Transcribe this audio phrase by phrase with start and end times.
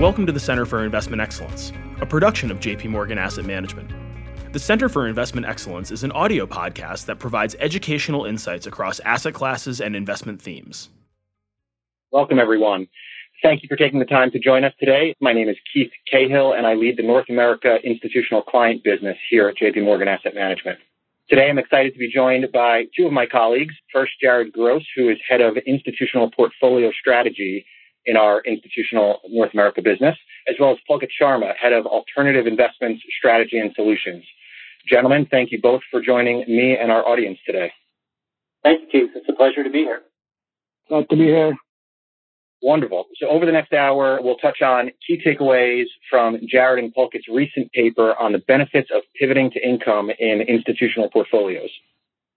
[0.00, 3.90] Welcome to the Center for Investment Excellence, a production of JP Morgan Asset Management.
[4.52, 9.34] The Center for Investment Excellence is an audio podcast that provides educational insights across asset
[9.34, 10.88] classes and investment themes.
[12.12, 12.86] Welcome, everyone.
[13.42, 15.16] Thank you for taking the time to join us today.
[15.20, 19.48] My name is Keith Cahill, and I lead the North America institutional client business here
[19.48, 20.78] at JP Morgan Asset Management.
[21.28, 23.74] Today, I'm excited to be joined by two of my colleagues.
[23.92, 27.66] First, Jared Gross, who is head of institutional portfolio strategy
[28.08, 30.16] in our institutional North America business,
[30.48, 34.24] as well as Pulkit Sharma, head of alternative investments strategy and solutions.
[34.88, 37.70] Gentlemen, thank you both for joining me and our audience today.
[38.64, 39.10] Thank you, Keith.
[39.14, 40.00] It's a pleasure to be here.
[40.88, 41.54] Glad to be here.
[42.62, 43.04] Wonderful.
[43.20, 47.70] So over the next hour, we'll touch on key takeaways from Jared and Pulkit's recent
[47.72, 51.70] paper on the benefits of pivoting to income in institutional portfolios.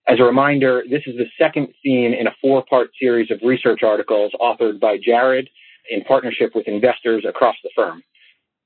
[0.07, 4.31] As a reminder, this is the second theme in a four-part series of research articles
[4.39, 5.49] authored by Jared
[5.89, 8.03] in partnership with investors across the firm.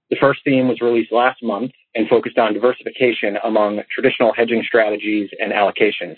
[0.10, 5.30] The first theme was released last month and focused on diversification among traditional hedging strategies
[5.40, 6.18] and allocations.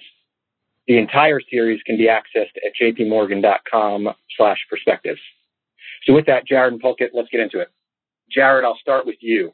[0.88, 5.20] The entire series can be accessed at jpmorgan.com slash perspectives.
[6.06, 7.70] So with that, Jared and Pulkit, let's get into it.
[8.30, 9.54] Jared, I'll start with you.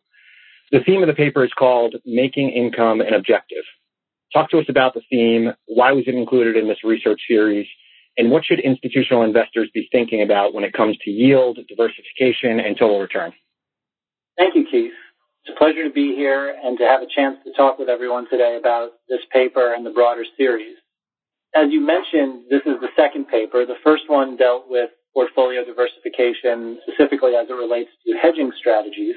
[0.72, 3.64] The theme of the paper is called Making Income an Objective.
[4.34, 5.54] Talk to us about the theme.
[5.66, 7.68] Why was it included in this research series?
[8.18, 12.78] And what should institutional investors be thinking about when it comes to yield, diversification, and
[12.78, 13.34] total return?
[14.38, 14.94] Thank you, Keith.
[15.46, 18.30] It's a pleasure to be here and to have a chance to talk with everyone
[18.30, 20.78] today about this paper and the broader series.
[21.56, 23.66] As you mentioned, this is the second paper.
[23.66, 29.16] The first one dealt with portfolio diversification, specifically as it relates to hedging strategies.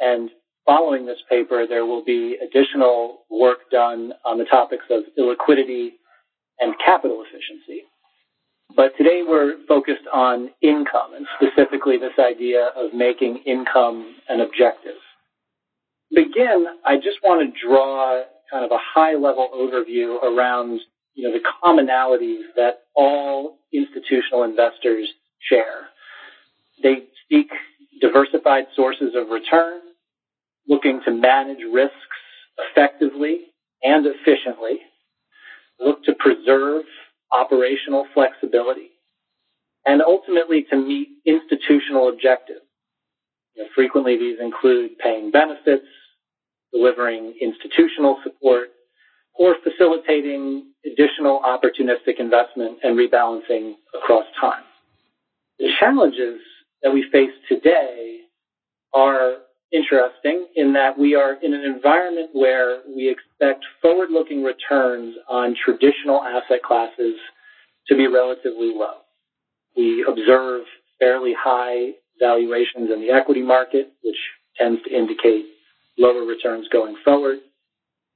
[0.00, 0.30] And
[0.66, 5.92] following this paper, there will be additional work done on the topics of illiquidity
[6.60, 7.82] and capital efficiency.
[8.74, 14.96] But today we're focused on income and specifically this idea of making income an objective.
[16.14, 20.80] Begin, I just want to draw kind of a high level overview around
[21.14, 25.08] you know, the commonalities that all institutional investors
[25.40, 25.88] share.
[26.82, 27.50] They seek
[28.00, 29.80] diversified sources of return,
[30.68, 31.94] looking to manage risks
[32.58, 33.46] effectively
[33.82, 34.78] and efficiently,
[35.80, 36.84] look to preserve
[37.32, 38.90] operational flexibility,
[39.86, 42.60] and ultimately to meet institutional objectives.
[43.54, 45.86] You know, frequently these include paying benefits,
[46.72, 48.68] delivering institutional support,
[49.34, 54.64] or facilitating additional opportunistic investment and rebalancing across time.
[55.58, 56.40] The challenges
[56.82, 58.20] that we face today
[58.94, 59.36] are
[59.72, 66.22] interesting in that we are in an environment where we expect forward-looking returns on traditional
[66.22, 67.14] asset classes
[67.88, 68.98] to be relatively low.
[69.76, 70.62] We observe
[70.98, 74.16] fairly high valuations in the equity market, which
[74.56, 75.46] tends to indicate
[75.98, 77.38] lower returns going forward.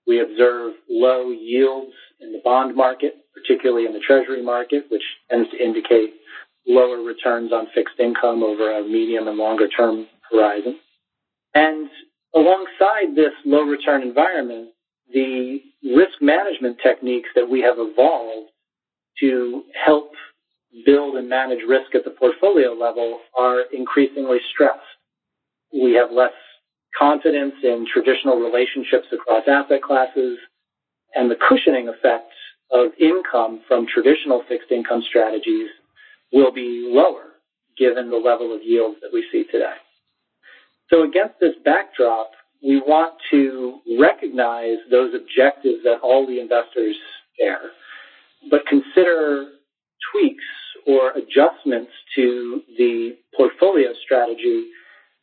[0.06, 5.50] We observe low yields in the bond market, particularly in the treasury market, which tends
[5.50, 6.14] to indicate
[6.66, 10.78] lower returns on fixed income over a medium and longer term horizon.
[11.54, 11.88] And
[12.34, 14.70] alongside this low return environment,
[15.12, 15.60] the
[15.96, 18.50] risk management techniques that we have evolved
[19.20, 20.12] to help
[20.86, 24.80] build and manage risk at the portfolio level are increasingly stressed.
[25.72, 26.32] We have less
[26.98, 30.38] confidence in traditional relationships across asset classes
[31.14, 32.32] and the cushioning effect
[32.70, 35.68] of income from traditional fixed income strategies
[36.32, 37.32] will be lower
[37.76, 39.74] given the level of yields that we see today.
[40.92, 42.32] So against this backdrop,
[42.62, 46.94] we want to recognize those objectives that all the investors
[47.40, 47.70] share,
[48.50, 49.46] but consider
[50.12, 50.44] tweaks
[50.86, 54.66] or adjustments to the portfolio strategy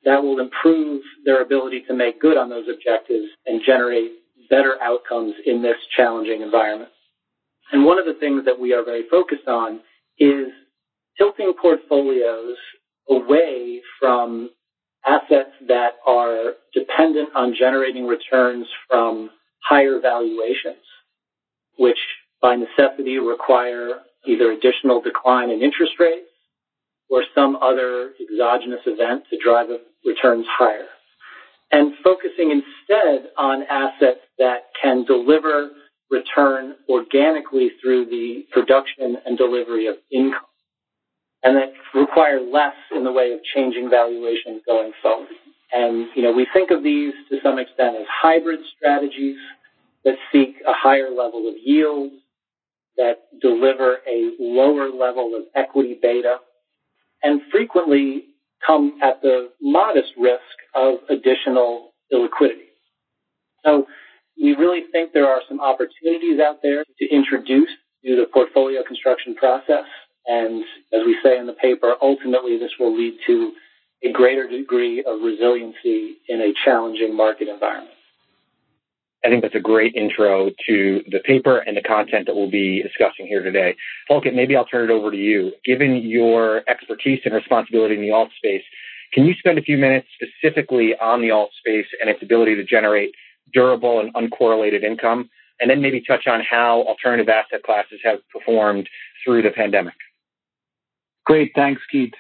[0.06, 4.12] that will improve their ability to make good on those objectives and generate
[4.50, 6.90] better outcomes in this challenging environment.
[7.72, 9.82] And one of the things that we are very focused on
[10.18, 10.48] is
[11.18, 12.56] tilting portfolios
[13.10, 14.50] away from
[15.10, 19.30] assets that are dependent on generating returns from
[19.68, 20.84] higher valuations,
[21.78, 21.98] which
[22.42, 26.28] by necessity require either additional decline in interest rates
[27.10, 29.68] or some other exogenous event to drive
[30.06, 30.86] returns higher.
[31.72, 35.70] And focusing instead on assets that can deliver
[36.10, 40.49] return organically through the production and delivery of income
[41.44, 45.30] and that require less in the way of changing valuation going forward.
[45.72, 49.38] And, you know, we think of these to some extent as hybrid strategies
[50.04, 52.12] that seek a higher level of yield,
[52.98, 56.38] that deliver a lower level of equity beta,
[57.24, 58.26] and frequently
[58.66, 60.42] come at the modest risk
[60.76, 62.70] of additional illiquidity.
[63.66, 63.86] So
[64.42, 67.70] we really think there are some opportunities out there to introduce
[68.06, 69.86] to the portfolio construction process.
[70.30, 73.52] And as we say in the paper, ultimately this will lead to
[74.04, 77.96] a greater degree of resiliency in a challenging market environment.
[79.26, 82.82] I think that's a great intro to the paper and the content that we'll be
[82.82, 83.76] discussing here today.
[84.10, 85.52] Pulkit, maybe I'll turn it over to you.
[85.66, 88.64] Given your expertise and responsibility in the alt space,
[89.14, 92.64] can you spend a few minutes specifically on the alt space and its ability to
[92.64, 93.14] generate
[93.52, 95.30] durable and uncorrelated income?
[95.60, 98.88] And then maybe touch on how alternative asset classes have performed
[99.26, 99.96] through the pandemic.
[101.30, 101.52] Great.
[101.54, 102.14] Thanks, Keith.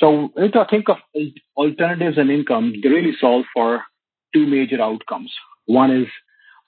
[0.00, 0.96] So if I think of
[1.56, 3.84] alternatives and income, they really solve for
[4.34, 5.32] two major outcomes.
[5.66, 6.08] One is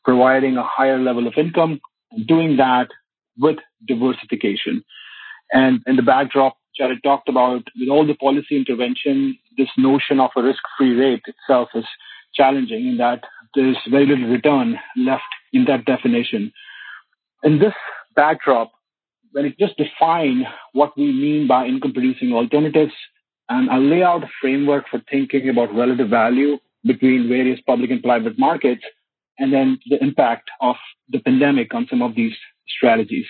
[0.04, 1.80] providing a higher level of income,
[2.28, 2.90] doing that
[3.36, 3.56] with
[3.88, 4.84] diversification.
[5.50, 10.30] And in the backdrop, Jared talked about with all the policy intervention, this notion of
[10.36, 11.84] a risk-free rate itself is
[12.34, 13.24] challenging in that
[13.56, 15.22] there's very little return left
[15.52, 16.52] in that definition.
[17.42, 17.74] In this
[18.14, 18.70] backdrop,
[19.32, 22.92] when it just define what we mean by income producing alternatives,
[23.48, 28.02] and I lay out a framework for thinking about relative value between various public and
[28.02, 28.82] private markets,
[29.38, 30.76] and then the impact of
[31.08, 32.34] the pandemic on some of these
[32.68, 33.26] strategies.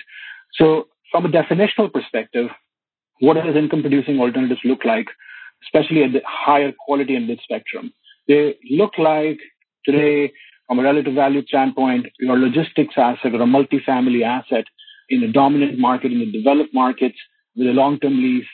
[0.53, 2.49] So from a definitional perspective,
[3.19, 5.07] what does income producing alternatives look like,
[5.63, 7.93] especially at the higher quality end of the spectrum?
[8.27, 9.39] They look like
[9.85, 10.33] today,
[10.67, 14.65] from a relative value standpoint, your logistics asset or a multifamily asset
[15.13, 17.17] in a dominant market in the developed markets
[17.55, 18.53] with a long-term lease.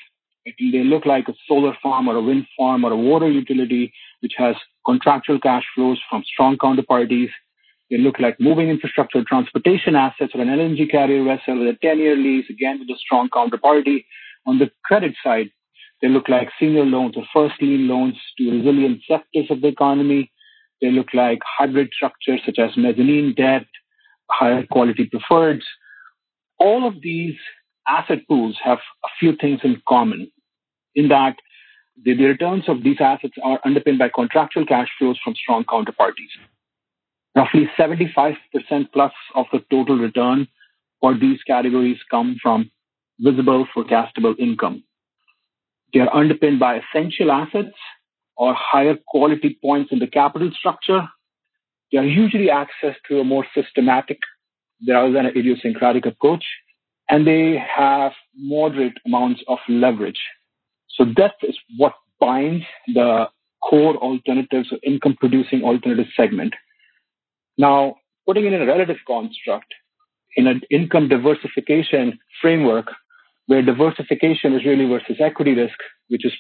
[0.74, 4.34] They look like a solar farm or a wind farm or a water utility, which
[4.38, 7.30] has contractual cash flows from strong counterparties.
[7.90, 12.16] They look like moving infrastructure, transportation assets, or an LNG carrier vessel with a 10-year
[12.16, 14.06] lease, again with a strong counterparty.
[14.46, 15.50] On the credit side,
[16.02, 20.32] they look like senior loans or first lien loans to resilient sectors of the economy.
[20.82, 23.66] They look like hybrid structures such as mezzanine debt,
[24.30, 25.68] higher quality preferreds.
[26.60, 27.36] All of these
[27.88, 30.32] asset pools have a few things in common
[30.96, 31.36] in that
[32.04, 36.34] the, the returns of these assets are underpinned by contractual cash flows from strong counterparties.
[37.36, 38.36] Roughly 75%
[38.94, 40.48] plus of the total return
[41.00, 42.72] for these categories come from
[43.20, 44.84] visible forecastable income.
[45.94, 47.76] They are underpinned by essential assets
[48.38, 51.02] or higher quality points in the capital structure.
[51.92, 54.20] They are usually accessed through a more systematic
[54.88, 56.44] rather than an idiosyncratic approach,
[57.10, 60.20] and they have moderate amounts of leverage.
[60.90, 63.30] So that is what binds the
[63.68, 66.54] core alternatives or income producing alternative segment.
[67.58, 67.96] Now,
[68.26, 69.74] putting it in a relative construct,
[70.36, 72.92] in an income diversification framework,
[73.48, 75.78] where diversification is really versus equity risk,
[76.10, 76.34] which is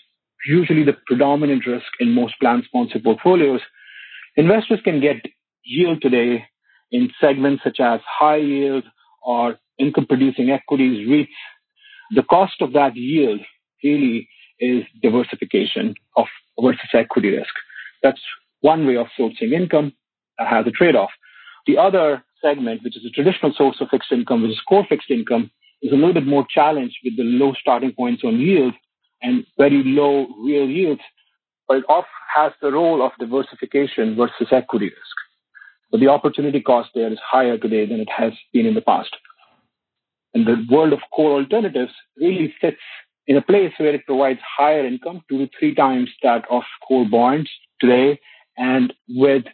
[0.45, 3.62] usually the predominant risk in most plan sponsor portfolios,
[4.38, 5.18] investors can get
[5.63, 6.45] yield today
[6.91, 8.83] in segments such as high yield
[9.24, 11.27] or income producing equities, REITs.
[12.15, 13.41] The cost of that yield
[13.83, 14.27] really
[14.59, 16.25] is diversification of
[16.62, 17.53] versus equity risk.
[18.03, 18.21] That's
[18.62, 19.94] one way of sourcing income
[20.38, 21.12] that has a trade-off.
[21.68, 25.12] The other segment, which is a traditional source of fixed income, which is core fixed
[25.12, 25.51] income,
[25.81, 28.73] is a little bit more challenged with the low starting points on yield
[29.21, 31.02] and very low real yields,
[31.68, 31.85] but it
[32.35, 35.16] has the role of diversification versus equity risk.
[35.91, 39.15] But the opportunity cost there is higher today than it has been in the past.
[40.33, 42.77] And the world of core alternatives really sits
[43.25, 47.07] in a place where it provides higher income, two to three times that of core
[47.09, 48.19] bonds today,
[48.57, 49.45] and with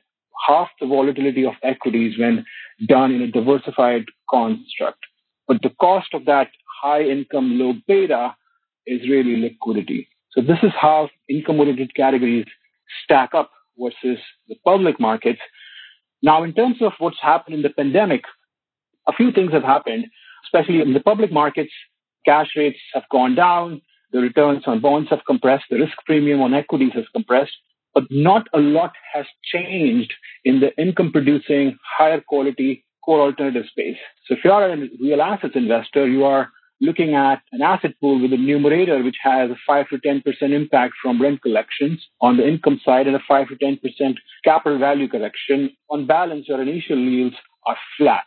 [0.47, 2.45] half the volatility of equities when
[2.87, 4.99] done in a diversified construct.
[5.47, 6.49] But the cost of that
[6.81, 8.35] high income, low beta
[8.85, 10.07] is really liquidity.
[10.31, 12.45] So this is how income oriented categories
[13.03, 15.39] stack up versus the public markets.
[16.21, 18.23] Now, in terms of what's happened in the pandemic,
[19.07, 20.05] a few things have happened,
[20.45, 21.71] especially in the public markets.
[22.25, 23.81] Cash rates have gone down.
[24.11, 25.65] The returns on bonds have compressed.
[25.69, 27.53] The risk premium on equities has compressed
[27.95, 33.97] but not a lot has changed in the income producing higher quality core alternative space.
[34.25, 36.49] So if you are a real assets investor, you are
[36.81, 40.93] looking at an asset pool with a numerator which has a 5 to 10% impact
[41.01, 45.75] from rent collections on the income side and a 5 to 10% capital value correction.
[45.89, 48.25] On balance, your initial yields are flat.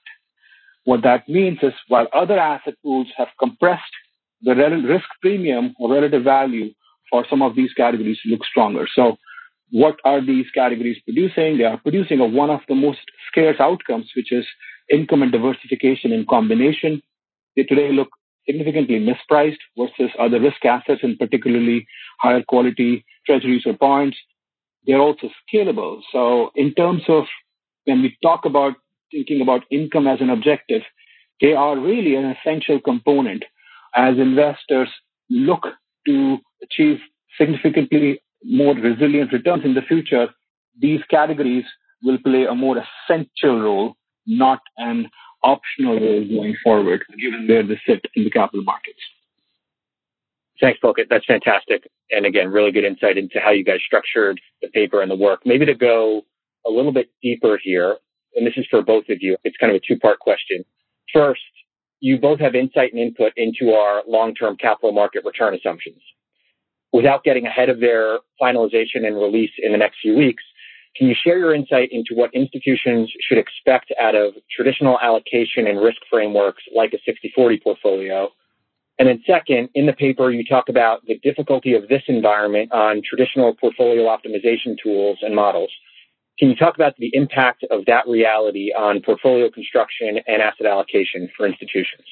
[0.84, 3.82] What that means is while other asset pools have compressed,
[4.42, 6.72] the risk premium or relative value
[7.10, 8.86] for some of these categories look stronger.
[8.94, 9.16] So
[9.70, 11.58] what are these categories producing?
[11.58, 13.00] They are producing a, one of the most
[13.30, 14.46] scarce outcomes, which is
[14.90, 17.02] income and diversification in combination.
[17.56, 18.08] They today look
[18.48, 21.86] significantly mispriced versus other risk assets and particularly
[22.20, 24.16] higher quality treasuries or bonds.
[24.86, 26.00] They're also scalable.
[26.12, 27.24] So in terms of
[27.84, 28.74] when we talk about
[29.12, 30.82] thinking about income as an objective,
[31.40, 33.44] they are really an essential component
[33.94, 34.88] as investors
[35.30, 35.66] look
[36.06, 36.98] to achieve
[37.38, 40.28] significantly more resilient returns in the future.
[40.80, 41.64] These categories
[42.02, 45.08] will play a more essential role, not an
[45.42, 49.00] optional role going forward, given where they sit in the capital markets.
[50.60, 51.08] Thanks, Pulkit.
[51.08, 51.88] That's fantastic.
[52.10, 55.40] And again, really good insight into how you guys structured the paper and the work.
[55.44, 56.22] Maybe to go
[56.66, 57.96] a little bit deeper here,
[58.34, 60.64] and this is for both of you, it's kind of a two part question.
[61.12, 61.40] First,
[62.00, 66.00] you both have insight and input into our long term capital market return assumptions.
[66.92, 70.42] Without getting ahead of their finalization and release in the next few weeks,
[70.98, 75.80] can you share your insight into what institutions should expect out of traditional allocation and
[75.80, 78.28] risk frameworks like a 60 40 portfolio?
[78.98, 83.00] And then, second, in the paper, you talk about the difficulty of this environment on
[83.08, 85.70] traditional portfolio optimization tools and models.
[86.36, 91.28] Can you talk about the impact of that reality on portfolio construction and asset allocation
[91.36, 92.06] for institutions?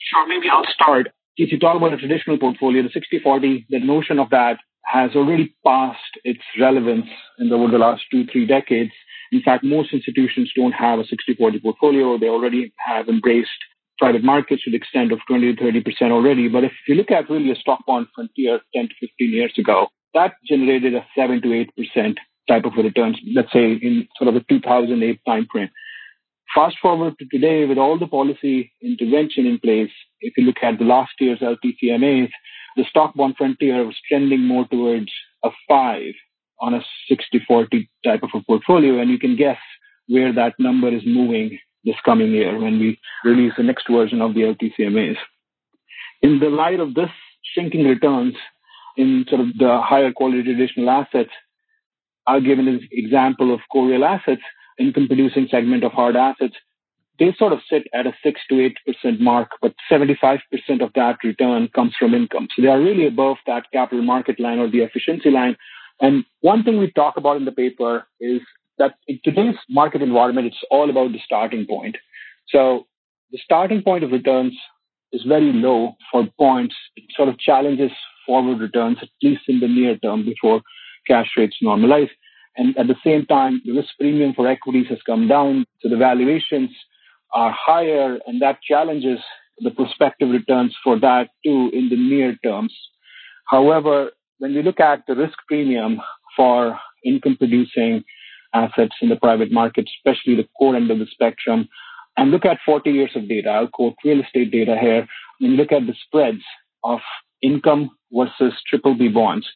[0.00, 1.08] Sure, maybe I'll start.
[1.36, 5.12] If you talk about a traditional portfolio, the 60 40, the notion of that has
[5.14, 7.06] already passed its relevance
[7.38, 8.92] in over the last two, three decades.
[9.30, 12.18] In fact, most institutions don't have a 60 40 portfolio.
[12.18, 13.50] They already have embraced
[13.98, 16.48] private markets to the extent of 20 to 30% already.
[16.48, 19.88] But if you look at really a stock bond frontier 10 to 15 years ago,
[20.14, 22.16] that generated a 7 to 8%
[22.48, 25.70] type of returns, let's say in sort of a 2008 timeframe.
[26.54, 30.78] Fast forward to today with all the policy intervention in place, if you look at
[30.78, 32.30] the last year's LTCMAs,
[32.76, 35.10] the stock bond frontier was trending more towards
[35.44, 36.14] a five
[36.60, 39.00] on a 60-40 type of a portfolio.
[39.00, 39.58] And you can guess
[40.06, 44.34] where that number is moving this coming year when we release the next version of
[44.34, 45.16] the LTCMAs.
[46.22, 47.10] In the light of this
[47.52, 48.34] shrinking returns
[48.96, 51.30] in sort of the higher quality traditional assets,
[52.26, 54.42] I'll give an example of core real assets,
[54.78, 56.54] income producing segment of hard assets
[57.18, 58.70] they sort of sit at a 6 to
[59.04, 60.40] 8% mark, but 75%
[60.80, 62.48] of that return comes from income.
[62.54, 65.56] So they are really above that capital market line or the efficiency line.
[66.00, 68.40] And one thing we talk about in the paper is
[68.78, 71.96] that in today's market environment, it's all about the starting point.
[72.48, 72.86] So
[73.30, 74.54] the starting point of returns
[75.12, 76.74] is very low for bonds.
[76.96, 77.92] It sort of challenges
[78.26, 80.62] forward returns, at least in the near term before
[81.06, 82.10] cash rates normalize.
[82.56, 85.66] And at the same time, the risk premium for equities has come down.
[85.80, 86.70] So the valuations
[87.34, 89.18] are higher, and that challenges
[89.58, 92.74] the prospective returns for that too in the near terms.
[93.48, 96.00] However, when we look at the risk premium
[96.36, 98.04] for income producing
[98.54, 101.68] assets in the private market, especially the core end of the spectrum,
[102.16, 105.06] and look at 40 years of data, I'll quote real estate data here,
[105.40, 106.42] and look at the spreads
[106.84, 107.00] of
[107.42, 109.46] income versus triple B bonds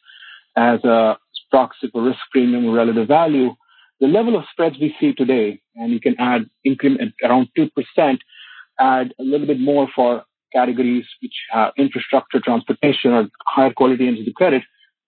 [0.55, 1.17] as a
[1.51, 3.55] proxy for risk premium relative value,
[3.99, 7.69] the level of spreads we see today, and you can add increment around 2%,
[8.79, 10.23] add a little bit more for
[10.53, 14.63] categories which have infrastructure, transportation, or higher quality into the credit.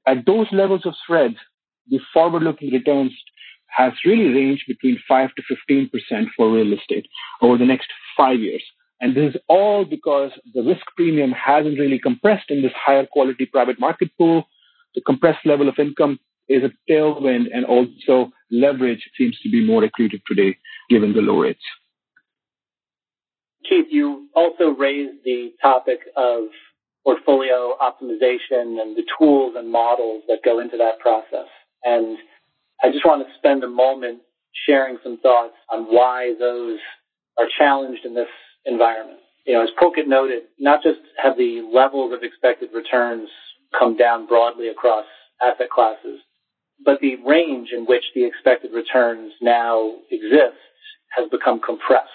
[0.08, 1.36] At those levels of spreads,
[1.90, 3.14] the forward-looking returns
[3.68, 7.06] has really ranged between 5 to 15% for real estate
[7.42, 8.64] over the next five years.
[9.02, 13.46] And this is all because the risk premium hasn't really compressed in this higher quality
[13.46, 14.44] private market pool.
[14.96, 16.20] The compressed level of income
[16.50, 20.58] is a tailwind and also leverage seems to be more accretive today
[20.90, 21.64] given the low rates.
[23.68, 26.46] Keith, you also raised the topic of
[27.04, 31.48] portfolio optimization and the tools and models that go into that process.
[31.84, 32.18] And
[32.84, 34.22] I just want to spend a moment
[34.68, 36.80] sharing some thoughts on why those
[37.38, 38.28] are challenged in this
[38.66, 39.20] environment.
[39.46, 43.30] You know, as Pulkit noted, not just have the levels of expected returns
[43.78, 45.06] come down broadly across
[45.42, 46.20] asset classes,
[46.84, 50.58] but the range in which the expected returns now exist
[51.16, 52.10] has become compressed.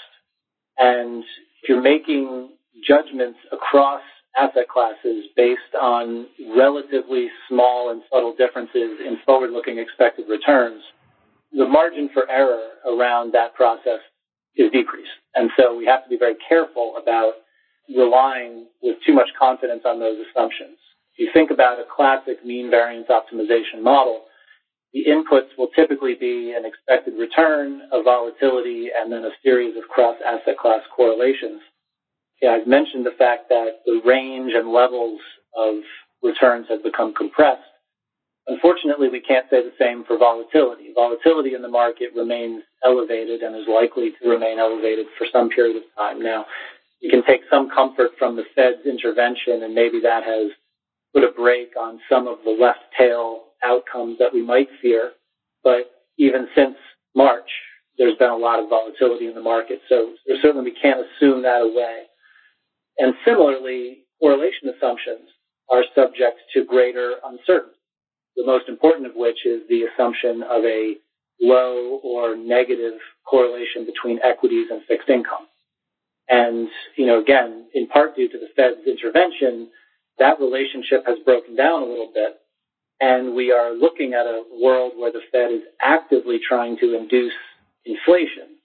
[0.79, 1.25] And
[1.63, 2.51] if you're making
[2.87, 4.03] judgments across
[4.37, 10.83] asset classes based on relatively small and subtle differences in forward-looking expected returns,
[11.53, 14.01] the margin for error around that process
[14.57, 15.11] is decreased.
[15.35, 17.35] And so we have to be very careful about
[17.95, 20.79] relying with too much confidence on those assumptions.
[21.15, 24.23] If you think about a classic mean variance optimization model,
[24.95, 29.83] the inputs will typically be an expected return, a volatility, and then a series of
[29.89, 31.61] cross asset class correlations.
[32.41, 35.21] Yeah, I've mentioned the fact that the range and levels
[35.57, 35.75] of
[36.23, 37.63] returns have become compressed.
[38.47, 40.93] Unfortunately, we can't say the same for volatility.
[40.95, 45.77] Volatility in the market remains elevated and is likely to remain elevated for some period
[45.77, 46.23] of time.
[46.23, 46.45] Now,
[47.01, 50.53] you can take some comfort from the Fed's intervention, and maybe that has
[51.13, 55.13] put a brake on some of the left tail outcomes that we might fear.
[55.63, 56.77] But even since
[57.15, 57.51] March,
[57.99, 59.81] there's been a lot of volatility in the market.
[59.89, 62.05] So certainly we can't assume that away.
[62.99, 65.29] And similarly, correlation assumptions
[65.71, 67.79] are subject to greater uncertainty.
[68.37, 70.95] The most important of which is the assumption of a
[71.41, 72.95] low or negative
[73.29, 75.47] correlation between equities and fixed income.
[76.29, 79.71] And, you know, again, in part due to the Fed's intervention,
[80.19, 82.37] that relationship has broken down a little bit.
[83.01, 87.33] And we are looking at a world where the Fed is actively trying to induce
[87.85, 88.57] inflation.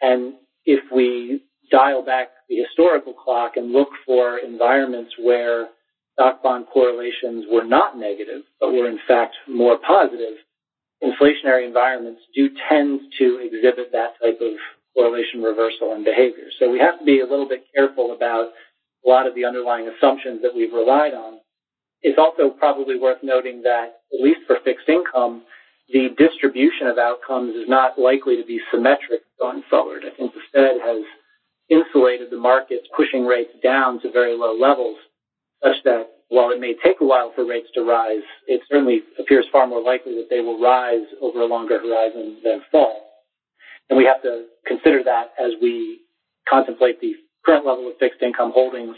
[0.00, 0.34] And
[0.64, 5.68] if we dial back the historical clock and look for environments where
[6.14, 10.34] stock bond correlations were not negative, but were in fact more positive,
[11.02, 14.54] inflationary environments do tend to exhibit that type of
[14.94, 16.50] correlation reversal in behavior.
[16.58, 18.50] So we have to be a little bit careful about
[19.06, 21.37] a lot of the underlying assumptions that we've relied on.
[22.02, 25.42] It's also probably worth noting that, at least for fixed income,
[25.88, 30.04] the distribution of outcomes is not likely to be symmetric going forward.
[30.04, 31.02] I think the Fed has
[31.70, 34.96] insulated the markets, pushing rates down to very low levels,
[35.62, 39.46] such that while it may take a while for rates to rise, it certainly appears
[39.50, 43.08] far more likely that they will rise over a longer horizon than fall.
[43.88, 46.00] And we have to consider that as we
[46.48, 47.14] contemplate the
[47.44, 48.96] current level of fixed income holdings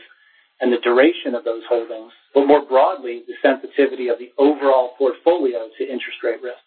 [0.60, 5.68] and the duration of those holdings, but more broadly, the sensitivity of the overall portfolio
[5.78, 6.62] to interest rate risk.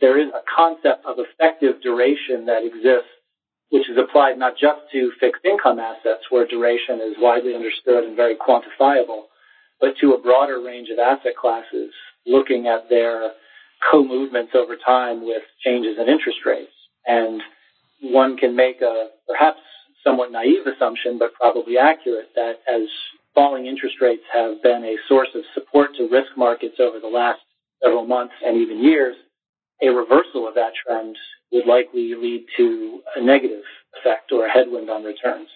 [0.00, 3.12] There is a concept of effective duration that exists,
[3.70, 8.16] which is applied not just to fixed income assets where duration is widely understood and
[8.16, 9.24] very quantifiable,
[9.80, 11.92] but to a broader range of asset classes,
[12.26, 13.32] looking at their
[13.90, 16.72] co-movements over time with changes in interest rates.
[17.06, 17.42] And
[18.00, 19.60] one can make a perhaps
[20.04, 22.88] somewhat naive assumption, but probably accurate, that as
[23.34, 27.40] falling interest rates have been a source of support to risk markets over the last
[27.82, 29.16] several months and even years,
[29.82, 31.16] a reversal of that trend
[31.50, 33.62] would likely lead to a negative
[33.98, 35.48] effect or a headwind on returns.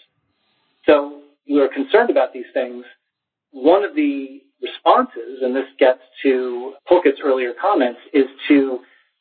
[0.84, 2.84] So we're concerned about these things
[3.52, 8.80] one of the responses, and this gets to Pulkit's earlier comments, is to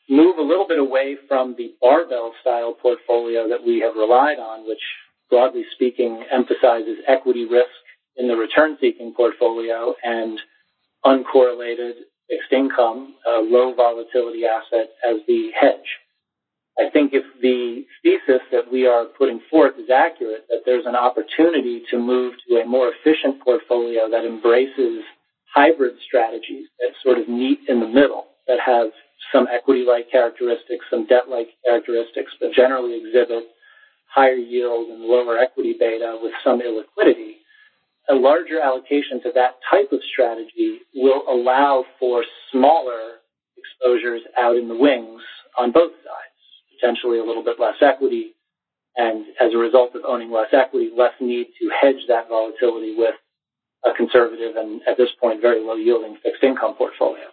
[0.10, 4.68] move a little bit away from the barbell style portfolio that we have relied on,
[4.68, 4.82] which
[5.30, 7.70] broadly speaking emphasizes equity risk
[8.18, 10.40] in the return seeking portfolio and
[11.06, 11.94] uncorrelated
[12.30, 16.00] fixed income, a low volatility asset as the hedge.
[16.78, 20.96] I think if the thesis that we are putting forth is accurate, that there's an
[20.96, 25.04] opportunity to move to a more efficient portfolio that embraces
[25.54, 28.88] hybrid strategies that sort of meet in the middle, that have
[29.32, 33.46] some equity-like characteristics, some debt-like characteristics, but generally exhibit
[34.14, 37.36] higher yield and lower equity beta with some illiquidity.
[38.10, 43.22] A larger allocation to that type of strategy will allow for smaller
[43.58, 45.22] exposures out in the wings
[45.58, 46.36] on both sides
[46.76, 48.36] potentially a little bit less equity,
[48.96, 53.16] and as a result of owning less equity, less need to hedge that volatility with
[53.86, 57.26] a conservative and at this point very low yielding fixed income portfolio.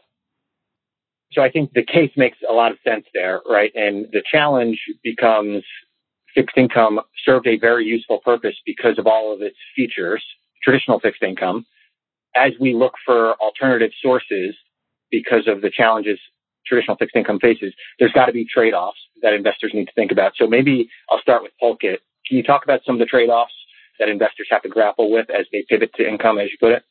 [1.33, 3.73] So I think the case makes a lot of sense there, right?
[3.75, 5.65] And the challenge becomes
[6.35, 10.23] fixed income served a very useful purpose because of all of its features,
[10.63, 11.67] traditional fixed income.
[12.35, 14.55] As we look for alternative sources
[15.11, 16.19] because of the challenges
[16.67, 20.33] traditional fixed income faces, there's got to be trade-offs that investors need to think about.
[20.37, 21.99] So maybe I'll start with Pulkit.
[22.27, 23.53] Can you talk about some of the trade-offs
[23.99, 26.85] that investors have to grapple with as they pivot to income, as you put it?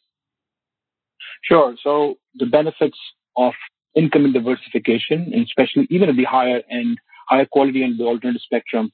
[1.44, 1.76] Sure.
[1.82, 2.98] So the benefits
[3.38, 3.54] of
[3.96, 8.42] income and diversification, and especially even at the higher end, higher quality of the alternative
[8.44, 8.92] spectrum,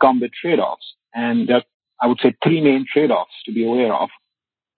[0.00, 0.94] come with trade-offs.
[1.14, 1.62] And there, are,
[2.00, 4.10] I would say three main trade-offs to be aware of.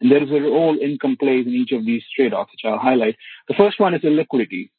[0.00, 3.16] And there is a role income plays in each of these trade-offs, which I'll highlight.
[3.48, 4.70] The first one is illiquidity.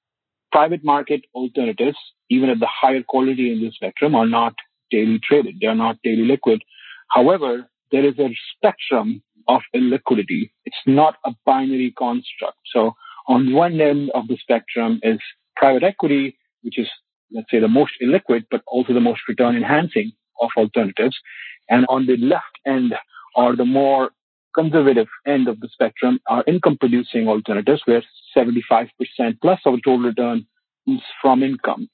[0.51, 1.97] private market alternatives,
[2.29, 4.53] even at the higher quality in the spectrum, are not
[4.91, 5.55] daily traded.
[5.59, 6.63] They are not daily liquid.
[7.09, 10.51] However, there is a spectrum of illiquidity.
[10.65, 12.57] It's not a binary construct.
[12.73, 12.93] So
[13.27, 15.19] on one end of the spectrum is
[15.55, 16.87] private equity, which is,
[17.31, 21.17] let's say, the most illiquid, but also the most return enhancing of alternatives.
[21.69, 22.93] And on the left end
[23.35, 24.11] are the more
[24.55, 28.03] conservative end of the spectrum are income producing alternatives where
[28.35, 28.89] 75%
[29.41, 30.45] plus of total return
[30.87, 31.89] is from income.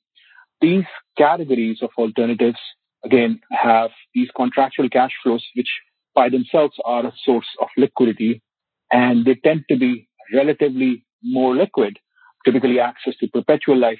[0.61, 0.85] These
[1.17, 2.59] categories of alternatives,
[3.03, 5.69] again, have these contractual cash flows, which
[6.15, 8.41] by themselves are a source of liquidity,
[8.91, 11.99] and they tend to be relatively more liquid,
[12.45, 13.99] typically access to perpetual life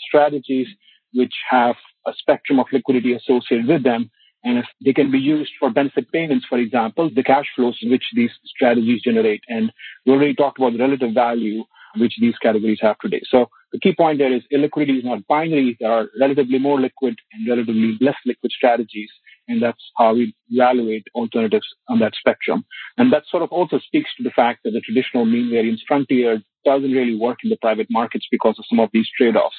[0.00, 0.68] strategies,
[1.12, 4.10] which have a spectrum of liquidity associated with them.
[4.44, 8.04] And if they can be used for benefit payments, for example, the cash flows which
[8.14, 9.42] these strategies generate.
[9.48, 9.72] And
[10.06, 11.64] we already talked about the relative value
[11.96, 13.22] which these categories have today.
[13.28, 15.76] So the key point there is illiquidity is not binary.
[15.80, 19.10] There are relatively more liquid and relatively less liquid strategies.
[19.48, 22.64] And that's how we evaluate alternatives on that spectrum.
[22.98, 26.42] And that sort of also speaks to the fact that the traditional mean variance frontier
[26.64, 29.56] doesn't really work in the private markets because of some of these trade-offs.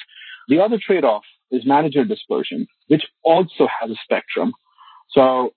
[0.48, 4.54] The other trade-off is manager dispersion, which also has a spectrum.
[5.12, 5.54] So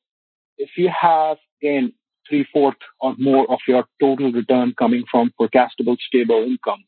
[0.58, 1.92] if you have, again,
[2.28, 6.84] three fourths or more of your total return coming from forecastable stable income,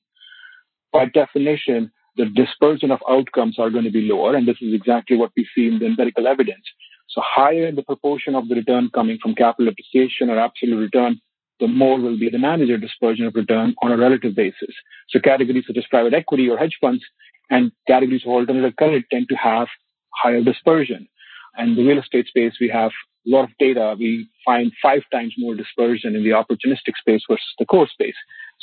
[0.93, 4.37] by definition, the dispersion of outcomes are going to be lower.
[4.37, 6.65] And this is exactly what we see in the empirical evidence.
[7.09, 11.21] So higher the proportion of the return coming from capital appreciation or absolute return,
[11.61, 14.75] the more will be the manager dispersion of return on a relative basis.
[15.09, 17.05] So categories such as private equity or hedge funds
[17.51, 19.69] and categories of alternative credit tend to have
[20.15, 21.09] higher dispersion.
[21.57, 22.91] And the real estate space, we have
[23.27, 23.95] a lot of data.
[23.99, 28.17] We find five times more dispersion in the opportunistic space versus the core space.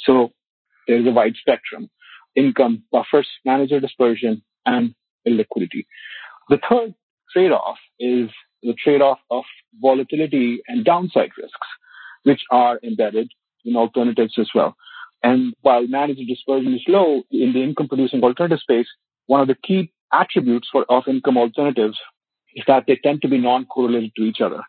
[0.05, 0.31] So
[0.87, 1.89] there's a wide spectrum.
[2.35, 4.93] Income buffers, manager dispersion, and
[5.27, 5.85] illiquidity.
[6.49, 6.93] The third
[7.33, 8.29] trade-off is
[8.61, 9.43] the trade-off of
[9.81, 11.67] volatility and downside risks,
[12.23, 13.31] which are embedded
[13.65, 14.75] in alternatives as well.
[15.23, 18.87] And while manager dispersion is low in the income producing alternative space,
[19.27, 21.97] one of the key attributes for of income alternatives
[22.55, 24.61] is that they tend to be non-correlated to each other.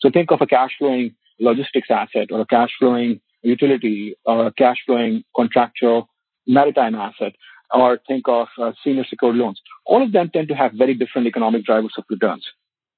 [0.00, 4.52] So think of a cash flowing logistics asset or a cash flowing utility or a
[4.52, 6.08] cash flowing contractual
[6.46, 7.34] maritime asset
[7.72, 9.60] or think of uh, senior secured loans.
[9.86, 12.46] All of them tend to have very different economic drivers of returns.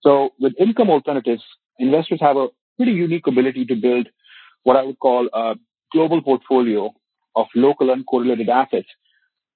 [0.02, 1.42] So with income alternatives,
[1.78, 4.08] investors have a pretty unique ability to build
[4.62, 5.56] what I would call a
[5.92, 6.92] global portfolio
[7.36, 8.88] of local uncorrelated assets,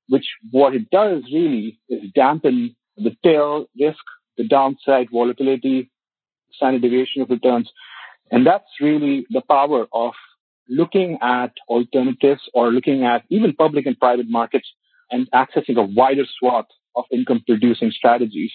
[0.09, 4.05] which what it does really is dampen the tail risk,
[4.37, 5.91] the downside volatility,
[6.53, 7.71] standard deviation of returns.
[8.31, 10.15] And that's really the power of
[10.69, 14.69] looking at alternatives or looking at even public and private markets
[15.11, 16.67] and accessing a wider swath
[16.97, 18.51] of income producing strategies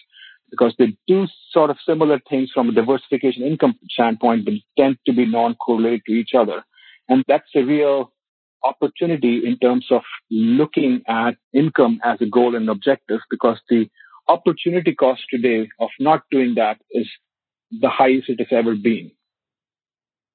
[0.49, 5.13] because they do sort of similar things from a diversification income standpoint, but tend to
[5.13, 6.63] be non-correlated to each other.
[7.07, 8.11] And that's a real
[8.63, 13.89] opportunity in terms of looking at income as a goal and objective because the
[14.29, 17.07] opportunity cost today of not doing that is
[17.71, 19.11] the highest it has ever been.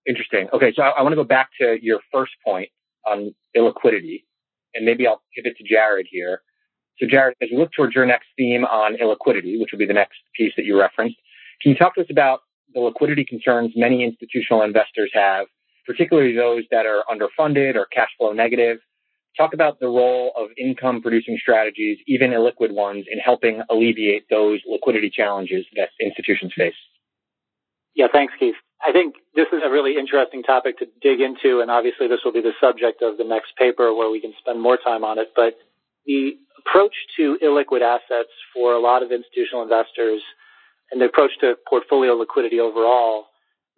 [0.07, 0.49] Interesting.
[0.53, 2.69] Okay, so I, I want to go back to your first point
[3.07, 4.25] on illiquidity,
[4.75, 6.43] and maybe I'll pivot to Jared here.
[6.99, 9.95] So, Jared, as we look towards your next theme on illiquidity, which will be the
[9.95, 11.17] next piece that you referenced,
[11.63, 12.41] can you talk to us about
[12.75, 15.47] the liquidity concerns many institutional investors have,
[15.87, 18.79] particularly those that are underfunded or cash flow negative?
[19.37, 24.61] Talk about the role of income producing strategies, even illiquid ones, in helping alleviate those
[24.67, 26.75] liquidity challenges that institutions face.
[27.95, 28.55] Yeah, thanks, Keith.
[28.87, 32.33] I think this is a really interesting topic to dig into, and obviously this will
[32.33, 35.29] be the subject of the next paper where we can spend more time on it.
[35.35, 35.57] But
[36.07, 40.23] the approach to illiquid assets for a lot of institutional investors
[40.91, 43.27] and the approach to portfolio liquidity overall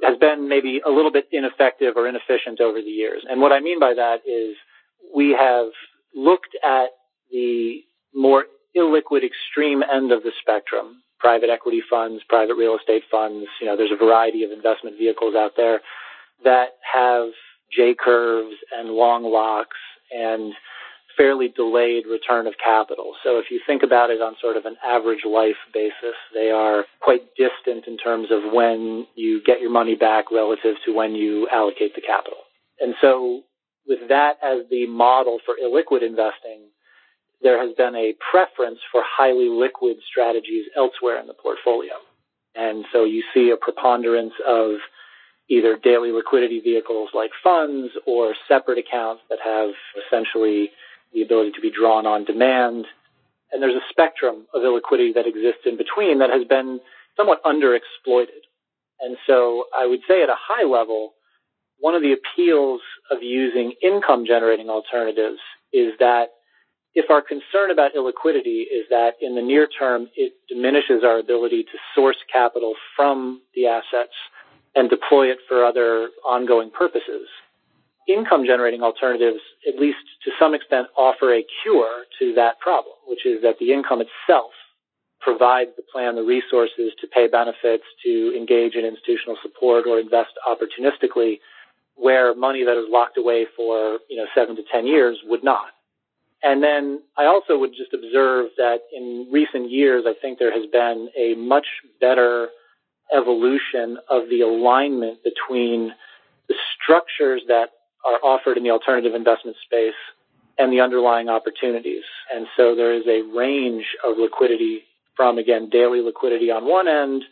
[0.02, 3.22] has been maybe a little bit ineffective or inefficient over the years.
[3.28, 4.56] And what I mean by that is
[5.14, 5.68] we have
[6.14, 6.88] looked at
[7.30, 7.80] the
[8.14, 8.44] more
[8.76, 13.46] illiquid extreme end of the spectrum private equity funds, private real estate funds.
[13.60, 15.80] You know, there's a variety of investment vehicles out there
[16.44, 17.30] that have
[17.74, 19.76] J curves and long locks
[20.12, 20.52] and
[21.16, 23.14] fairly delayed return of capital.
[23.24, 26.84] So if you think about it on sort of an average life basis, they are
[27.00, 31.48] quite distant in terms of when you get your money back relative to when you
[31.50, 32.38] allocate the capital.
[32.80, 33.42] And so
[33.88, 36.68] with that as the model for illiquid investing,
[37.42, 41.92] there has been a preference for highly liquid strategies elsewhere in the portfolio.
[42.54, 44.76] And so you see a preponderance of
[45.48, 49.70] either daily liquidity vehicles like funds or separate accounts that have
[50.06, 50.70] essentially
[51.12, 52.86] the ability to be drawn on demand.
[53.52, 56.80] And there's a spectrum of illiquidity that exists in between that has been
[57.16, 58.42] somewhat underexploited.
[59.00, 61.12] And so I would say at a high level,
[61.78, 65.38] one of the appeals of using income generating alternatives
[65.72, 66.28] is that
[66.94, 71.62] if our concern about illiquidity is that in the near term it diminishes our ability
[71.64, 74.14] to source capital from the assets
[74.74, 77.28] and deploy it for other ongoing purposes,
[78.08, 83.26] income generating alternatives, at least to some extent, offer a cure to that problem, which
[83.26, 84.52] is that the income itself
[85.20, 90.30] provides the plan the resources to pay benefits, to engage in institutional support or invest
[90.48, 91.40] opportunistically
[91.96, 95.66] where money that is locked away for, you know, seven to ten years would not.
[96.42, 100.68] And then I also would just observe that in recent years, I think there has
[100.70, 101.66] been a much
[102.00, 102.48] better
[103.16, 105.92] evolution of the alignment between
[106.48, 107.70] the structures that
[108.04, 109.94] are offered in the alternative investment space
[110.58, 112.04] and the underlying opportunities.
[112.32, 114.82] And so there is a range of liquidity
[115.16, 117.24] from, again, daily liquidity on one end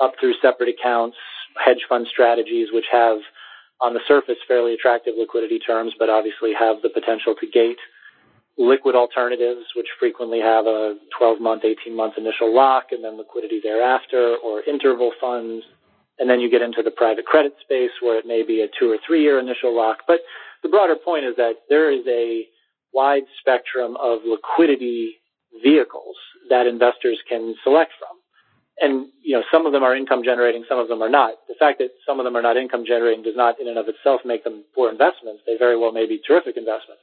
[0.00, 1.16] up through separate accounts,
[1.62, 3.18] hedge fund strategies, which have
[3.80, 7.78] on the surface fairly attractive liquidity terms, but obviously have the potential to gate
[8.58, 13.60] liquid alternatives, which frequently have a 12 month, 18 month initial lock and then liquidity
[13.62, 15.64] thereafter, or interval funds.
[16.18, 18.90] And then you get into the private credit space where it may be a two
[18.90, 19.98] or three year initial lock.
[20.06, 20.20] But
[20.62, 22.46] the broader point is that there is a
[22.94, 25.16] wide spectrum of liquidity
[25.62, 26.16] vehicles
[26.48, 28.16] that investors can select from.
[28.78, 31.34] And, you know, some of them are income generating, some of them are not.
[31.48, 33.88] The fact that some of them are not income generating does not in and of
[33.88, 35.42] itself make them poor investments.
[35.46, 37.02] They very well may be terrific investments.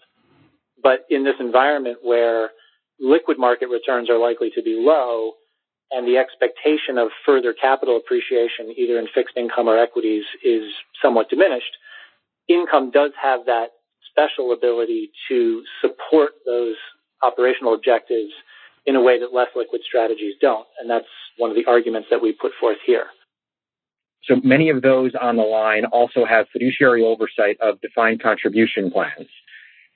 [0.82, 2.52] But in this environment where
[3.00, 5.34] liquid market returns are likely to be low
[5.90, 10.64] and the expectation of further capital appreciation, either in fixed income or equities, is
[11.02, 11.78] somewhat diminished,
[12.48, 13.70] income does have that
[14.10, 16.76] special ability to support those
[17.24, 18.32] operational objectives
[18.86, 20.68] in a way that less liquid strategies don't.
[20.80, 21.06] And that's
[21.38, 23.06] one of the arguments that we put forth here.
[24.26, 29.28] So many of those on the line also have fiduciary oversight of defined contribution plans.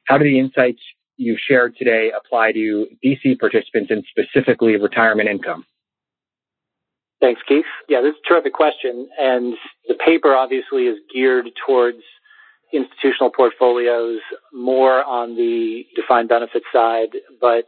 [0.05, 0.79] How do the insights
[1.15, 5.65] you've shared today apply to DC participants and specifically retirement income?
[7.19, 7.65] Thanks, Keith.
[7.89, 9.09] Yeah, this is a terrific question.
[9.19, 9.55] And
[9.87, 11.99] the paper obviously is geared towards
[12.73, 14.19] institutional portfolios
[14.53, 17.65] more on the defined benefit side, but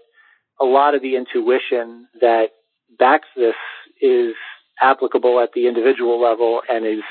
[0.62, 2.48] a lot of the intuition that
[2.98, 3.56] backs this
[4.02, 4.34] is
[4.82, 7.04] applicable at the individual level and is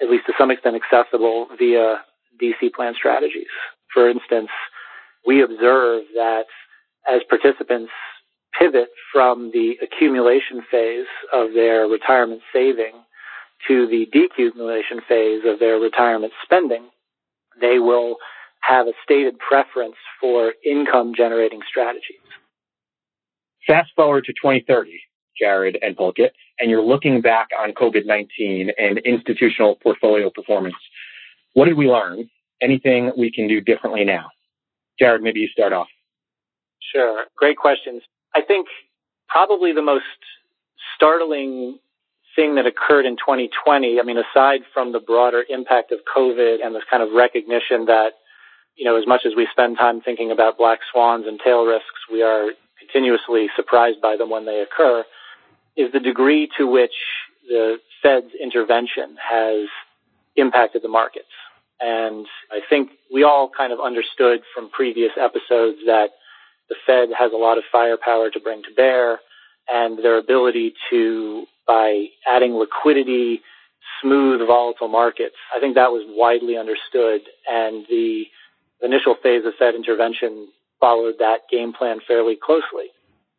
[0.00, 1.96] at least to some extent accessible via
[2.40, 3.48] DC plan strategies.
[3.92, 4.50] For instance,
[5.26, 6.44] we observe that
[7.10, 7.90] as participants
[8.58, 12.92] pivot from the accumulation phase of their retirement saving
[13.66, 16.88] to the decumulation phase of their retirement spending,
[17.60, 18.16] they will
[18.60, 22.16] have a stated preference for income generating strategies.
[23.68, 24.98] Fast forward to 2030,
[25.38, 30.74] Jared and Pulkit, and you're looking back on COVID 19 and institutional portfolio performance.
[31.52, 32.30] What did we learn?
[32.62, 34.30] Anything we can do differently now?
[34.98, 35.88] Jared, maybe you start off.
[36.92, 37.26] Sure.
[37.36, 38.02] Great questions.
[38.34, 38.68] I think
[39.28, 40.04] probably the most
[40.96, 41.78] startling
[42.34, 46.74] thing that occurred in 2020, I mean, aside from the broader impact of COVID and
[46.74, 48.12] this kind of recognition that,
[48.76, 52.08] you know, as much as we spend time thinking about black swans and tail risks,
[52.10, 52.52] we are
[52.88, 55.04] continuously surprised by them when they occur,
[55.76, 56.94] is the degree to which
[57.48, 59.68] the Fed's intervention has
[60.36, 61.26] impacted the markets.
[61.80, 66.10] And I think we all kind of understood from previous episodes that
[66.68, 69.20] the Fed has a lot of firepower to bring to bear
[69.68, 73.42] and their ability to, by adding liquidity,
[74.02, 75.36] smooth volatile markets.
[75.54, 78.24] I think that was widely understood and the
[78.82, 80.48] initial phase of Fed intervention
[80.80, 82.90] followed that game plan fairly closely.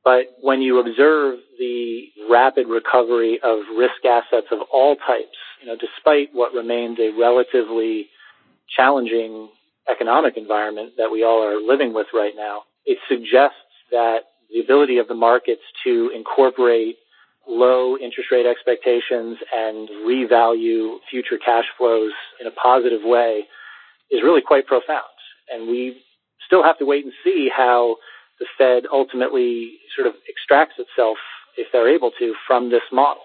[0.04, 5.76] But when you observe the rapid recovery of risk assets of all types, you know,
[5.76, 8.08] despite what remains a relatively
[8.76, 9.50] challenging
[9.92, 13.58] economic environment that we all are living with right now, it suggests
[13.92, 14.20] that
[14.52, 16.96] the ability of the markets to incorporate
[17.48, 23.44] low interest rate expectations and revalue future cash flows in a positive way
[24.12, 25.04] is really quite profound.
[25.52, 26.02] And we
[26.50, 27.98] still have to wait and see how
[28.40, 31.18] the Fed ultimately sort of extracts itself,
[31.58, 33.22] if they're able to, from this model.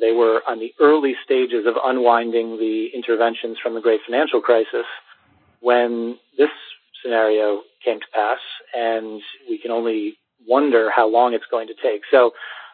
[0.00, 4.86] They were on the early stages of unwinding the interventions from the great financial crisis
[5.60, 6.48] when this
[7.02, 8.38] scenario came to pass,
[8.74, 10.16] and we can only
[10.48, 12.02] wonder how long it's going to take.
[12.10, 12.32] So,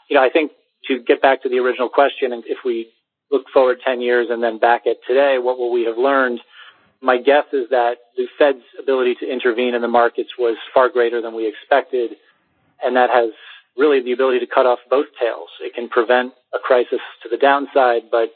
[0.09, 0.53] you know, I think
[0.89, 2.89] to get back to the original question, and if we
[3.31, 6.41] look forward 10 years and then back at today, what will we have learned?
[7.03, 11.21] My guess is that the Fed's ability to intervene in the markets was far greater
[11.21, 12.17] than we expected,
[12.83, 13.31] and that has
[13.77, 15.49] really the ability to cut off both tails.
[15.61, 18.33] It can prevent a crisis to the downside, but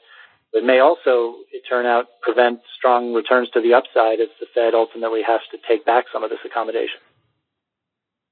[0.52, 4.74] it may also, it turn out, prevent strong returns to the upside if the Fed
[4.74, 7.00] ultimately has to take back some of this accommodation.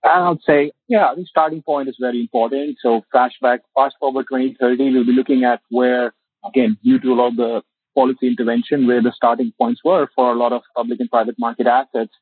[0.05, 2.79] I would say, yeah, the starting point is very important.
[2.83, 6.15] So flashback, fast forward 2030, we'll be looking at where,
[6.45, 7.63] again, due to a lot of the
[7.99, 11.67] policy intervention, where the starting points were for a lot of public and private market
[11.67, 12.15] assets.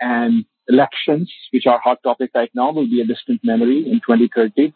[0.00, 4.72] And elections, which are hot topic right now, will be a distant memory in 2030.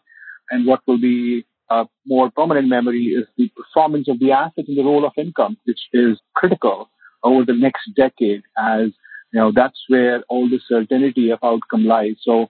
[0.51, 4.77] And what will be a more permanent memory is the performance of the assets and
[4.77, 6.89] the role of income, which is critical
[7.23, 8.87] over the next decade as
[9.33, 12.15] you know that's where all the certainty of outcome lies.
[12.21, 12.47] So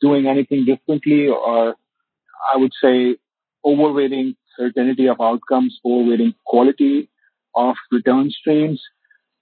[0.00, 1.74] doing anything differently or
[2.52, 3.16] I would say
[3.64, 7.09] overweighting certainty of outcomes overweighting quality
[7.54, 8.80] of return streams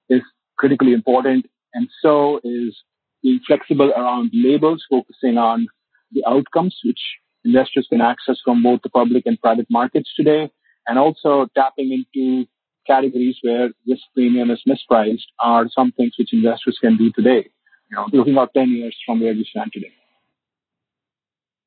[0.09, 0.23] is
[0.57, 1.47] critically important.
[1.75, 2.77] And so is
[3.23, 5.67] being flexible around labels, focusing on
[6.13, 7.01] the outcomes, which
[7.45, 10.51] investors can access from both the public and private markets today,
[10.87, 12.47] and also tapping into
[12.87, 17.49] categories where risk premium is mispriced are some things which investors can do today,
[17.91, 19.93] you know, looking out 10 years from where we stand today.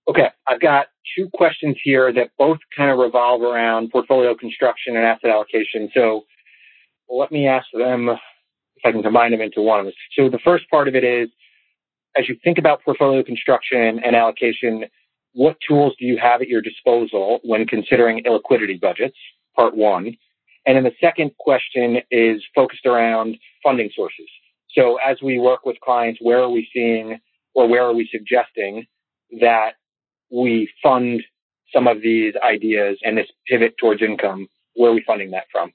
[0.09, 5.05] Okay, I've got two questions here that both kind of revolve around portfolio construction and
[5.05, 5.89] asset allocation.
[5.93, 6.25] So
[7.11, 9.91] let me ask them if I can combine them into one.
[10.17, 11.29] So the first part of it is,
[12.17, 14.85] as you think about portfolio construction and allocation,
[15.33, 19.17] what tools do you have at your disposal when considering illiquidity budgets?
[19.55, 20.17] Part one.
[20.65, 24.27] And then the second question is focused around funding sources.
[24.75, 27.19] So as we work with clients, where are we seeing
[27.55, 28.85] or where are we suggesting
[29.39, 29.71] that
[30.29, 31.21] we fund
[31.73, 34.47] some of these ideas and this pivot towards income?
[34.75, 35.71] Where are we funding that from?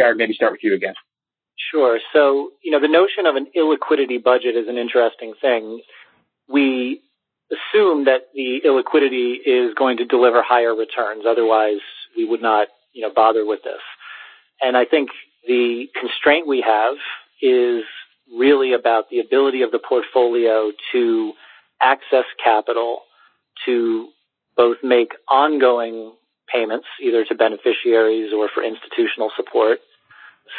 [0.00, 0.94] Jared, maybe start with you again.
[1.70, 1.98] Sure.
[2.14, 5.82] So, you know, the notion of an illiquidity budget is an interesting thing.
[6.48, 7.02] We
[7.52, 11.24] assume that the illiquidity is going to deliver higher returns.
[11.28, 11.80] Otherwise,
[12.16, 13.82] we would not, you know, bother with this.
[14.62, 15.10] And I think
[15.46, 16.94] the constraint we have
[17.42, 17.84] is
[18.34, 21.32] really about the ability of the portfolio to
[21.82, 23.00] access capital
[23.66, 24.08] to
[24.56, 26.12] both make ongoing
[26.52, 29.78] payments, either to beneficiaries or for institutional support,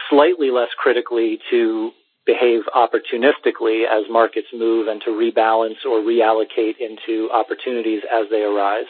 [0.09, 1.91] slightly less critically to
[2.25, 8.89] behave opportunistically as markets move and to rebalance or reallocate into opportunities as they arise.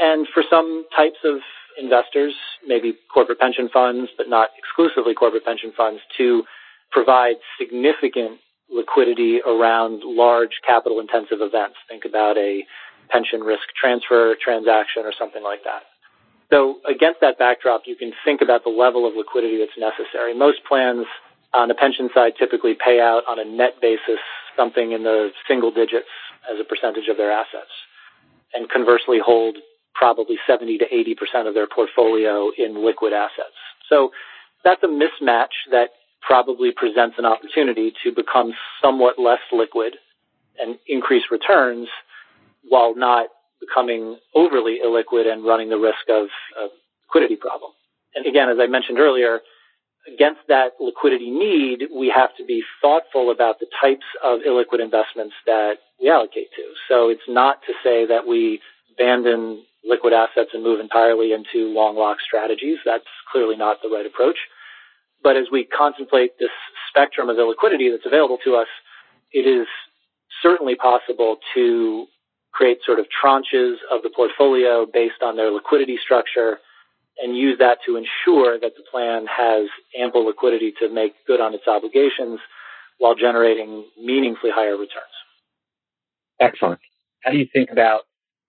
[0.00, 1.40] And for some types of
[1.78, 2.34] investors,
[2.66, 6.44] maybe corporate pension funds, but not exclusively corporate pension funds, to
[6.90, 8.38] provide significant
[8.70, 11.76] liquidity around large capital intensive events.
[11.88, 12.62] Think about a
[13.10, 15.82] pension risk transfer transaction or something like that.
[16.52, 20.36] So against that backdrop, you can think about the level of liquidity that's necessary.
[20.36, 21.06] Most plans
[21.54, 24.20] on the pension side typically pay out on a net basis
[24.54, 26.12] something in the single digits
[26.52, 27.72] as a percentage of their assets
[28.52, 29.56] and conversely hold
[29.94, 33.56] probably 70 to 80% of their portfolio in liquid assets.
[33.88, 34.10] So
[34.62, 35.88] that's a mismatch that
[36.20, 39.96] probably presents an opportunity to become somewhat less liquid
[40.60, 41.88] and increase returns
[42.68, 43.28] while not
[43.64, 46.26] becoming overly illiquid and running the risk of
[46.58, 46.68] a
[47.06, 47.70] liquidity problem.
[48.14, 49.40] And again, as I mentioned earlier,
[50.12, 55.34] against that liquidity need, we have to be thoughtful about the types of illiquid investments
[55.46, 56.64] that we allocate to.
[56.88, 58.60] So it's not to say that we
[58.94, 62.78] abandon liquid assets and move entirely into long lock strategies.
[62.84, 64.36] That's clearly not the right approach.
[65.22, 66.50] But as we contemplate this
[66.88, 68.68] spectrum of illiquidity that's available to us,
[69.32, 69.66] it is
[70.42, 72.06] certainly possible to
[72.52, 76.58] create sort of tranches of the portfolio based on their liquidity structure
[77.22, 81.54] and use that to ensure that the plan has ample liquidity to make good on
[81.54, 82.40] its obligations
[82.98, 85.12] while generating meaningfully higher returns.
[86.40, 86.80] Excellent.
[87.22, 88.02] How do you think about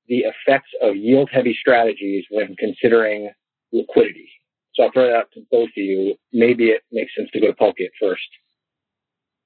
[0.08, 3.32] the effects of yield heavy strategies when considering
[3.72, 4.30] liquidity?
[4.76, 6.16] So I'll throw that out to both of you.
[6.32, 8.24] Maybe it makes sense to go to Pulkit first.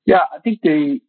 [0.06, 1.00] Yeah, I think the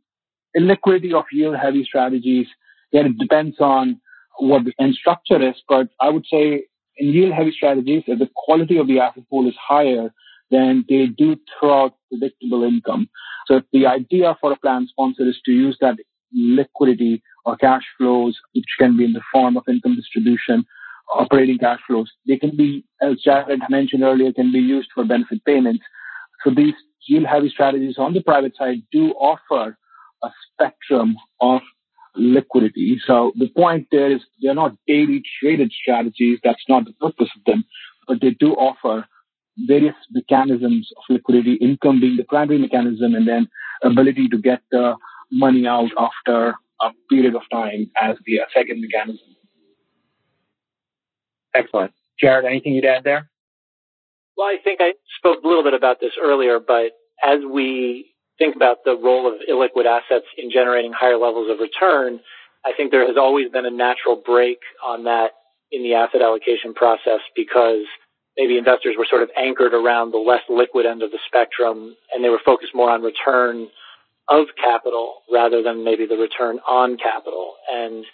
[0.57, 2.49] illiquidity of yield heavy strategies,
[2.93, 4.01] yeah, it depends on
[4.39, 6.65] what the end structure is, but I would say
[6.97, 10.13] in yield heavy strategies, if the quality of the asset pool is higher,
[10.51, 13.09] then they do throw out predictable income.
[13.47, 15.97] So the idea for a plan sponsor is to use that
[16.33, 20.65] liquidity or cash flows, which can be in the form of income distribution,
[21.15, 25.45] operating cash flows, they can be, as Jared mentioned earlier, can be used for benefit
[25.45, 25.83] payments.
[26.45, 26.75] So these
[27.07, 29.79] yield heavy strategies on the private side do offer
[30.23, 31.63] a spectrum of
[32.19, 33.01] liquidity.
[33.07, 36.39] So the point there is they're not daily traded strategies.
[36.43, 37.65] That's not the purpose of them,
[38.07, 39.07] but they do offer
[39.67, 43.49] various mechanisms of liquidity, income being the primary mechanism, and then
[43.83, 44.97] ability to get the
[45.33, 49.29] money out after a period of time as the second mechanism.
[51.55, 51.93] Excellent.
[52.21, 53.31] Jared, anything you'd add there?
[54.37, 56.93] Well, I think I spoke a little bit about this earlier, but
[57.25, 62.21] as we think about the role of illiquid assets in generating higher levels of return,
[62.65, 65.33] I think there has always been a natural brake on that
[65.71, 67.85] in the asset allocation process because
[68.37, 72.25] maybe investors were sort of anchored around the less liquid end of the spectrum and
[72.25, 73.69] they were focused more on return
[74.29, 77.55] of capital rather than maybe the return on capital.
[77.71, 78.05] And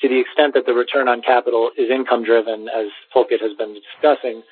[0.00, 3.74] to the extent that the return on capital is income driven, as Pulkit has been
[3.74, 4.42] discussing,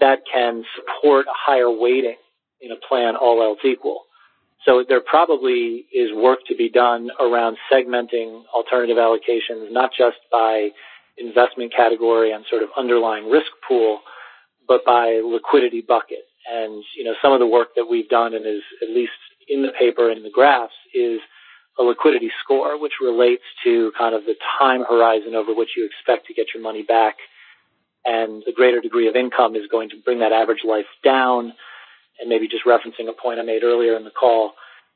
[0.00, 2.16] that can support a higher weighting
[2.60, 4.02] in a plan all else equal.
[4.64, 10.70] So there probably is work to be done around segmenting alternative allocations, not just by
[11.18, 14.00] investment category and sort of underlying risk pool,
[14.66, 16.24] but by liquidity bucket.
[16.50, 19.12] And, you know, some of the work that we've done and is at least
[19.48, 21.20] in the paper and in the graphs is
[21.78, 26.26] a liquidity score, which relates to kind of the time horizon over which you expect
[26.26, 27.16] to get your money back.
[28.04, 31.52] And the greater degree of income is going to bring that average life down.
[32.20, 34.52] And maybe just referencing a point I made earlier in the call,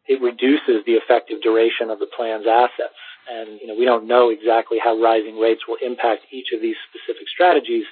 [0.07, 2.97] it reduces the effective duration of the plan's assets.
[3.31, 6.77] And, you know, we don't know exactly how rising rates will impact each of these
[6.89, 7.85] specific strategies,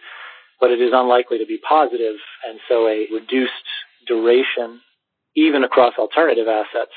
[0.61, 2.17] but it is unlikely to be positive.
[2.49, 3.53] And so a reduced
[4.07, 4.81] duration,
[5.35, 6.93] even across alternative assets,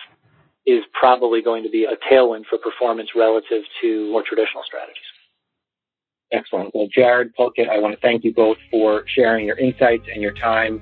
[0.65, 5.03] is probably going to be a tailwind for performance relative to more traditional strategies.
[6.32, 6.69] Excellent.
[6.75, 10.34] Well, Jared, Pulkit, I want to thank you both for sharing your insights and your
[10.34, 10.80] time.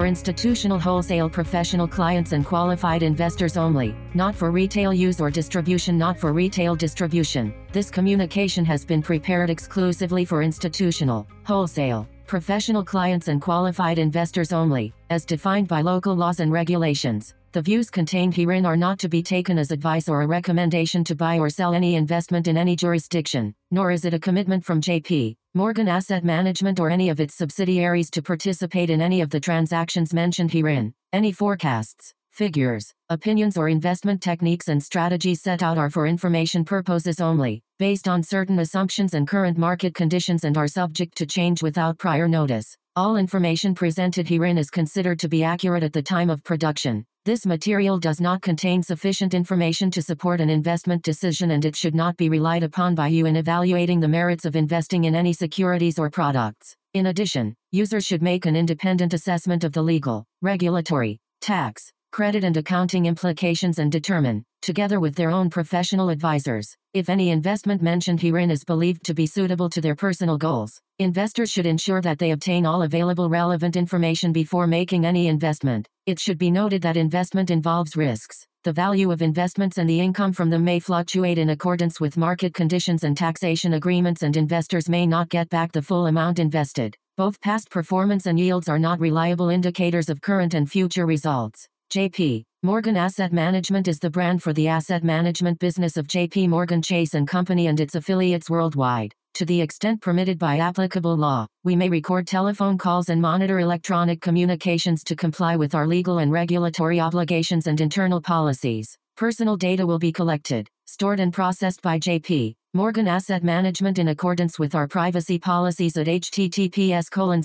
[0.00, 5.98] For institutional wholesale professional clients and qualified investors only, not for retail use or distribution,
[5.98, 7.52] not for retail distribution.
[7.70, 14.94] This communication has been prepared exclusively for institutional, wholesale, professional clients and qualified investors only,
[15.10, 17.34] as defined by local laws and regulations.
[17.52, 21.16] The views contained herein are not to be taken as advice or a recommendation to
[21.16, 25.34] buy or sell any investment in any jurisdiction, nor is it a commitment from JP
[25.54, 30.14] Morgan Asset Management or any of its subsidiaries to participate in any of the transactions
[30.14, 30.94] mentioned herein.
[31.12, 37.20] Any forecasts, figures, opinions or investment techniques and strategies set out are for information purposes
[37.20, 41.98] only, based on certain assumptions and current market conditions and are subject to change without
[41.98, 42.76] prior notice.
[42.96, 47.06] All information presented herein is considered to be accurate at the time of production.
[47.24, 51.94] This material does not contain sufficient information to support an investment decision and it should
[51.94, 56.00] not be relied upon by you in evaluating the merits of investing in any securities
[56.00, 56.74] or products.
[56.92, 62.56] In addition, users should make an independent assessment of the legal, regulatory, tax, credit and
[62.56, 68.50] accounting implications and determine, together with their own professional advisors, if any investment mentioned herein
[68.50, 70.80] is believed to be suitable to their personal goals.
[70.98, 75.88] Investors should ensure that they obtain all available relevant information before making any investment.
[76.06, 78.46] It should be noted that investment involves risks.
[78.64, 82.52] The value of investments and the income from them may fluctuate in accordance with market
[82.52, 86.94] conditions and taxation agreements, and investors may not get back the full amount invested.
[87.16, 91.68] Both past performance and yields are not reliable indicators of current and future results.
[91.90, 96.80] JP Morgan Asset Management is the brand for the asset management business of JP Morgan
[96.80, 99.12] Chase and Company and its affiliates worldwide.
[99.34, 104.20] To the extent permitted by applicable law, we may record telephone calls and monitor electronic
[104.20, 108.96] communications to comply with our legal and regulatory obligations and internal policies.
[109.16, 114.60] Personal data will be collected, stored and processed by JP Morgan Asset Management in accordance
[114.60, 117.42] with our privacy policies at https colon